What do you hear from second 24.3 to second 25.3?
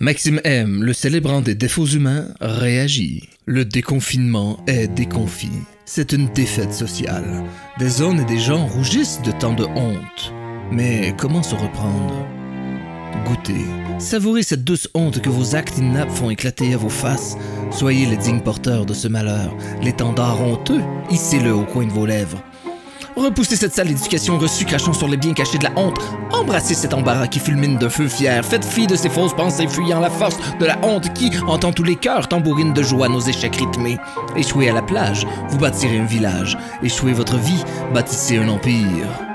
reçue crachant sur les